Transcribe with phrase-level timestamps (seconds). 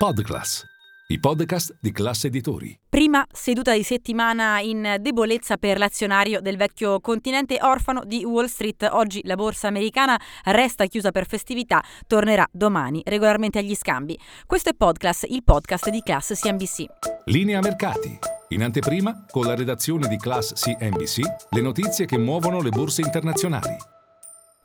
[0.00, 0.64] Podclass,
[1.08, 2.74] i podcast di classe editori.
[2.88, 8.88] Prima seduta di settimana in debolezza per l'azionario del vecchio continente orfano di Wall Street.
[8.92, 14.18] Oggi la borsa americana resta chiusa per festività, tornerà domani regolarmente agli scambi.
[14.46, 16.84] Questo è Podclass, il podcast di Class CNBC.
[17.26, 18.18] Linea mercati.
[18.48, 23.76] In anteprima, con la redazione di Class CNBC, le notizie che muovono le borse internazionali.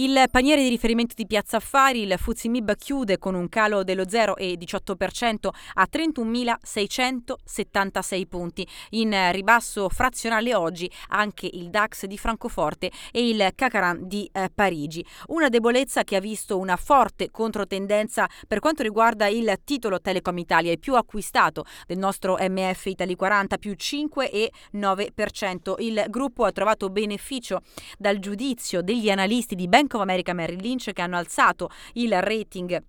[0.00, 4.04] Il paniere di riferimento di Piazza Affari, il Fuzzi Mib chiude con un calo dello
[4.04, 8.64] 0,18% a 31.676 punti.
[8.90, 15.04] In ribasso frazionale oggi anche il DAX di Francoforte e il Cacaran di eh, Parigi.
[15.30, 20.70] Una debolezza che ha visto una forte controtendenza per quanto riguarda il titolo Telecom Italia,
[20.70, 25.74] il più acquistato del nostro MF Italy 40, più 5,9%.
[25.78, 27.62] Il gruppo ha trovato beneficio
[27.98, 32.82] dal giudizio degli analisti di Bank of America Merrill Lynch che hanno alzato il rating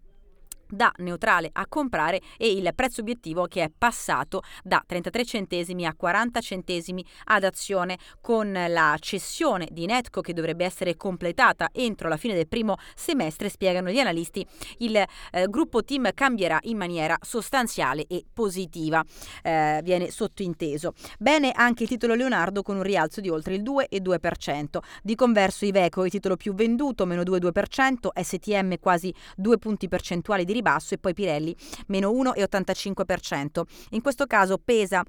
[0.70, 5.94] da neutrale a comprare e il prezzo obiettivo che è passato da 33 centesimi a
[5.96, 7.98] 40 centesimi ad azione.
[8.22, 13.50] Con la cessione di Netco che dovrebbe essere completata entro la fine del primo semestre
[13.50, 14.46] spiegano gli analisti
[14.80, 15.08] il eh,
[15.48, 19.04] gruppo team cambierà in maniera sostanziale e positiva
[19.44, 24.78] eh, viene sottointeso bene anche il titolo Leonardo con un rialzo di oltre il 2,2%
[25.02, 30.54] di converso Iveco il titolo più venduto meno 2,2% STM quasi 2 punti percentuali di
[30.60, 31.56] ribasso e poi Pirelli
[31.88, 33.62] meno 1,85%.
[33.92, 35.04] In questo caso pesa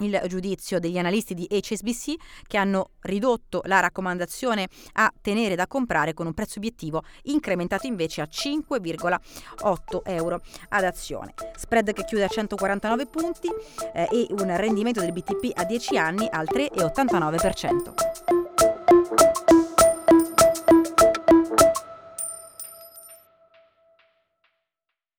[0.00, 2.14] il giudizio degli analisti di HSBC
[2.46, 8.20] che hanno ridotto la raccomandazione a tenere da comprare con un prezzo obiettivo incrementato invece
[8.20, 11.34] a 5,8 euro ad azione.
[11.56, 13.48] Spread che chiude a 149 punti
[13.92, 18.07] eh, e un rendimento del BTP a 10 anni al 3,89%.